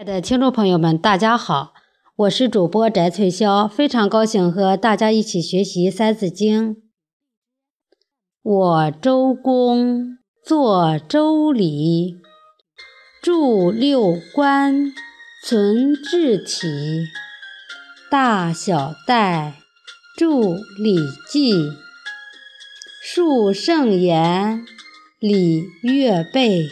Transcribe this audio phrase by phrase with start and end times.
[0.00, 1.74] 亲爱的听众朋友们，大家好，
[2.16, 6.74] 我是主播翟翠霄，非常高兴和大家一起学习《三字经》。
[8.40, 12.16] 我周公作周礼，
[13.22, 14.90] 著六官，
[15.44, 17.06] 存治体，
[18.10, 19.58] 大小戴
[20.16, 20.96] 著礼
[21.30, 21.52] 记，
[23.02, 24.64] 述圣言，
[25.18, 26.70] 礼乐备。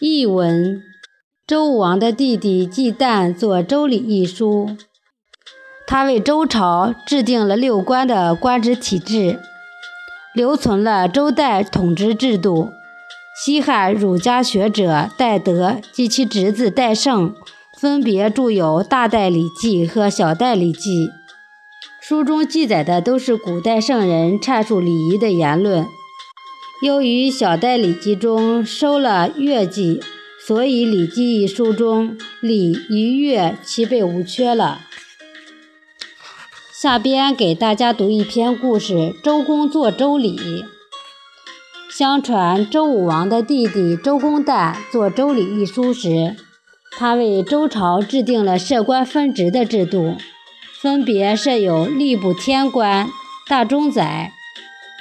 [0.00, 0.93] 译文。
[1.46, 4.70] 周武王的弟弟季旦作《周礼》一书，
[5.86, 9.38] 他为周朝制定了六官的官职体制，
[10.34, 12.70] 留存了周代统治制度。
[13.36, 17.34] 西汉儒家学者戴德及其侄子戴胜
[17.78, 21.08] 分别著有《大戴礼记》和《小戴礼记》，
[22.00, 25.86] 书中记载的都是古代圣人阐述礼仪的言论。
[26.82, 30.00] 由于《小戴礼记》中收了乐记。
[30.46, 34.82] 所以《礼记》一书中礼与乐齐备无缺了。
[36.70, 40.66] 下边给大家读一篇故事：周公作周礼。
[41.90, 46.36] 相传周武王的弟弟周公旦作《周礼》一书时，
[46.90, 50.18] 他为周朝制定了设官分职的制度，
[50.82, 53.08] 分别设有吏部天官、
[53.48, 54.30] 大中宰；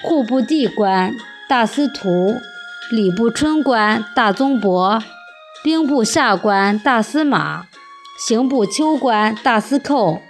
[0.01, 1.13] 户部地官、
[1.49, 2.37] 大司徒；
[2.89, 5.03] 礼部春官、大宗伯。
[5.63, 7.67] 兵部下官大司马，
[8.19, 10.21] 刑部秋官大司寇，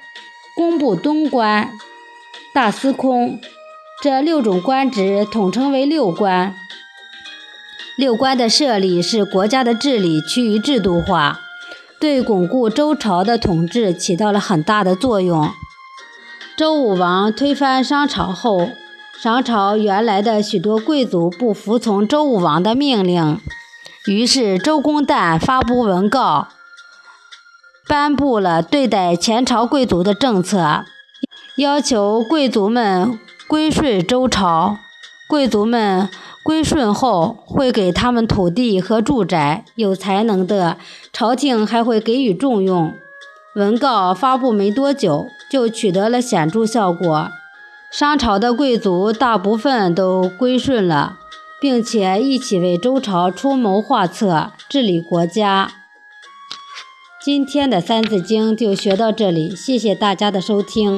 [0.55, 1.71] 工部东官
[2.53, 3.41] 大司空，
[4.03, 6.53] 这六种官职统称为六官。
[7.97, 11.39] 六官的设立是国家的治理趋于制度化，
[11.99, 15.49] 对巩固周朝的统治起到了很大的作用。
[16.55, 18.69] 周武王推翻商朝后，
[19.19, 23.39] 商朝原来的许多贵族不服从周武王的命令。
[24.05, 26.49] 于是，周公旦发布文告，
[27.87, 30.83] 颁布了对待前朝贵族的政策，
[31.55, 33.17] 要求贵族们
[33.47, 34.75] 归顺周朝。
[35.29, 36.09] 贵族们
[36.43, 40.75] 归顺后，会给他们土地和住宅；有才能的，
[41.13, 42.93] 朝廷还会给予重用。
[43.55, 47.29] 文告发布没多久，就取得了显著效果，
[47.89, 51.19] 商朝的贵族大部分都归顺了。
[51.63, 55.71] 并且一起为周朝出谋划策，治理国家。
[57.23, 60.91] 今天的《三字经》就学到这里，谢谢大家的收听。